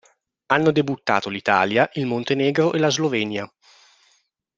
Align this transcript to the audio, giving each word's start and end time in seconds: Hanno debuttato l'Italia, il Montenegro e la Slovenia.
Hanno 0.47 0.71
debuttato 0.71 1.29
l'Italia, 1.29 1.87
il 1.93 2.07
Montenegro 2.07 2.73
e 2.73 2.79
la 2.79 2.89
Slovenia. 2.89 3.47